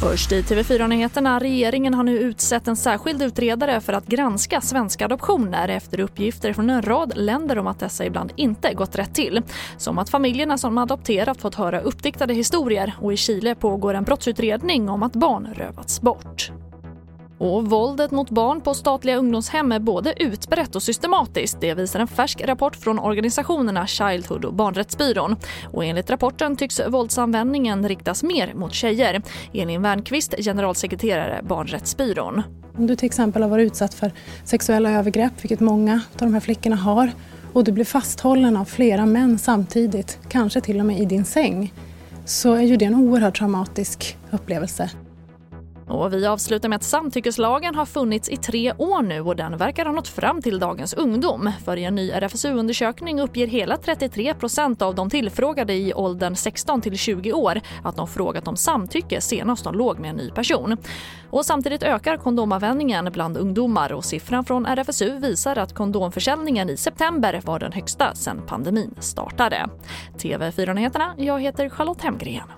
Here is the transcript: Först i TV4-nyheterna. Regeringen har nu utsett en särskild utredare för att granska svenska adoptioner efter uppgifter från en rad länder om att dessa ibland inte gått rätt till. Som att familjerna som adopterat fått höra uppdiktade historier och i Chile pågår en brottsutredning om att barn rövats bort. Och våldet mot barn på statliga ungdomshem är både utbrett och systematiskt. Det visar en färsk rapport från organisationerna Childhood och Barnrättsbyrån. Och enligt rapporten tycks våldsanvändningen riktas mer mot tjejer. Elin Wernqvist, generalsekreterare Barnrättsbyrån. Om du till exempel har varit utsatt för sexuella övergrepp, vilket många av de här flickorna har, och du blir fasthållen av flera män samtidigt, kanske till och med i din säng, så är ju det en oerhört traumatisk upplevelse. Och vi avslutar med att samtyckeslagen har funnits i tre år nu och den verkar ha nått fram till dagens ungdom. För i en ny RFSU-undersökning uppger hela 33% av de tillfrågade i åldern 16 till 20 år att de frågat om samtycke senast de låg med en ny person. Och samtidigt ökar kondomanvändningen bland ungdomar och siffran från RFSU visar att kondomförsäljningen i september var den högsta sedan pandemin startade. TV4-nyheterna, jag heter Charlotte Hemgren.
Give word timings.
Först 0.00 0.32
i 0.32 0.42
TV4-nyheterna. 0.42 1.40
Regeringen 1.40 1.94
har 1.94 2.02
nu 2.02 2.18
utsett 2.18 2.68
en 2.68 2.76
särskild 2.76 3.22
utredare 3.22 3.80
för 3.80 3.92
att 3.92 4.06
granska 4.06 4.60
svenska 4.60 5.04
adoptioner 5.04 5.68
efter 5.68 6.00
uppgifter 6.00 6.52
från 6.52 6.70
en 6.70 6.82
rad 6.82 7.12
länder 7.16 7.58
om 7.58 7.66
att 7.66 7.80
dessa 7.80 8.04
ibland 8.04 8.32
inte 8.36 8.74
gått 8.74 8.96
rätt 8.96 9.14
till. 9.14 9.42
Som 9.76 9.98
att 9.98 10.10
familjerna 10.10 10.58
som 10.58 10.78
adopterat 10.78 11.40
fått 11.40 11.54
höra 11.54 11.80
uppdiktade 11.80 12.34
historier 12.34 12.92
och 13.00 13.12
i 13.12 13.16
Chile 13.16 13.54
pågår 13.54 13.94
en 13.94 14.04
brottsutredning 14.04 14.88
om 14.88 15.02
att 15.02 15.12
barn 15.12 15.48
rövats 15.54 16.00
bort. 16.00 16.50
Och 17.38 17.70
våldet 17.70 18.10
mot 18.10 18.30
barn 18.30 18.60
på 18.60 18.74
statliga 18.74 19.16
ungdomshem 19.16 19.72
är 19.72 19.78
både 19.78 20.22
utbrett 20.22 20.76
och 20.76 20.82
systematiskt. 20.82 21.60
Det 21.60 21.74
visar 21.74 22.00
en 22.00 22.06
färsk 22.06 22.40
rapport 22.44 22.76
från 22.76 22.98
organisationerna 22.98 23.86
Childhood 23.86 24.44
och 24.44 24.54
Barnrättsbyrån. 24.54 25.36
Och 25.72 25.84
enligt 25.84 26.10
rapporten 26.10 26.56
tycks 26.56 26.80
våldsanvändningen 26.88 27.88
riktas 27.88 28.22
mer 28.22 28.54
mot 28.54 28.74
tjejer. 28.74 29.22
Elin 29.52 29.82
Wernqvist, 29.82 30.34
generalsekreterare 30.38 31.40
Barnrättsbyrån. 31.42 32.42
Om 32.78 32.86
du 32.86 32.96
till 32.96 33.06
exempel 33.06 33.42
har 33.42 33.48
varit 33.48 33.66
utsatt 33.66 33.94
för 33.94 34.12
sexuella 34.44 34.90
övergrepp, 34.90 35.32
vilket 35.42 35.60
många 35.60 35.94
av 35.94 36.18
de 36.18 36.34
här 36.34 36.40
flickorna 36.40 36.76
har, 36.76 37.12
och 37.52 37.64
du 37.64 37.72
blir 37.72 37.84
fasthållen 37.84 38.56
av 38.56 38.64
flera 38.64 39.06
män 39.06 39.38
samtidigt, 39.38 40.18
kanske 40.28 40.60
till 40.60 40.80
och 40.80 40.86
med 40.86 41.00
i 41.00 41.04
din 41.04 41.24
säng, 41.24 41.72
så 42.24 42.54
är 42.54 42.62
ju 42.62 42.76
det 42.76 42.84
en 42.84 42.94
oerhört 42.94 43.38
traumatisk 43.38 44.16
upplevelse. 44.30 44.90
Och 45.88 46.12
vi 46.12 46.26
avslutar 46.26 46.68
med 46.68 46.76
att 46.76 46.82
samtyckeslagen 46.82 47.74
har 47.74 47.86
funnits 47.86 48.28
i 48.28 48.36
tre 48.36 48.72
år 48.72 49.02
nu 49.02 49.20
och 49.20 49.36
den 49.36 49.56
verkar 49.56 49.84
ha 49.84 49.92
nått 49.92 50.08
fram 50.08 50.42
till 50.42 50.58
dagens 50.58 50.94
ungdom. 50.94 51.52
För 51.64 51.76
i 51.76 51.84
en 51.84 51.94
ny 51.94 52.10
RFSU-undersökning 52.10 53.20
uppger 53.20 53.46
hela 53.46 53.76
33% 53.76 54.82
av 54.82 54.94
de 54.94 55.10
tillfrågade 55.10 55.74
i 55.74 55.94
åldern 55.94 56.36
16 56.36 56.80
till 56.80 56.98
20 56.98 57.32
år 57.32 57.60
att 57.84 57.96
de 57.96 58.08
frågat 58.08 58.48
om 58.48 58.56
samtycke 58.56 59.20
senast 59.20 59.64
de 59.64 59.74
låg 59.74 59.98
med 59.98 60.10
en 60.10 60.16
ny 60.16 60.30
person. 60.30 60.76
Och 61.30 61.46
samtidigt 61.46 61.82
ökar 61.82 62.16
kondomanvändningen 62.16 63.08
bland 63.12 63.36
ungdomar 63.36 63.92
och 63.92 64.04
siffran 64.04 64.44
från 64.44 64.66
RFSU 64.66 65.18
visar 65.18 65.58
att 65.58 65.74
kondomförsäljningen 65.74 66.70
i 66.70 66.76
september 66.76 67.40
var 67.44 67.58
den 67.58 67.72
högsta 67.72 68.14
sedan 68.14 68.42
pandemin 68.46 68.94
startade. 68.98 69.66
TV4-nyheterna, 70.18 71.14
jag 71.16 71.40
heter 71.40 71.68
Charlotte 71.68 72.02
Hemgren. 72.02 72.48